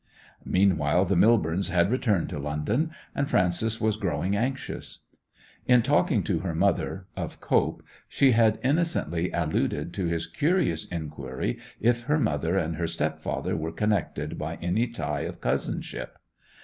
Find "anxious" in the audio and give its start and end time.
4.35-5.01